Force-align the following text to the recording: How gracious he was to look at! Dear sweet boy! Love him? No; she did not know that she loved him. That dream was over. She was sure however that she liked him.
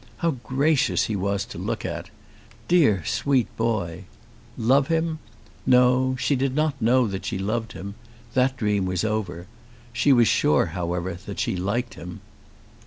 How 0.17 0.31
gracious 0.43 1.03
he 1.03 1.15
was 1.15 1.45
to 1.45 1.59
look 1.59 1.85
at! 1.85 2.09
Dear 2.67 3.05
sweet 3.05 3.55
boy! 3.55 4.05
Love 4.57 4.87
him? 4.87 5.19
No; 5.67 6.15
she 6.17 6.35
did 6.35 6.55
not 6.55 6.81
know 6.81 7.05
that 7.05 7.23
she 7.23 7.37
loved 7.37 7.73
him. 7.73 7.93
That 8.33 8.57
dream 8.57 8.87
was 8.87 9.03
over. 9.03 9.45
She 9.93 10.11
was 10.11 10.27
sure 10.27 10.65
however 10.73 11.19
that 11.27 11.39
she 11.39 11.55
liked 11.55 11.93
him. 11.93 12.21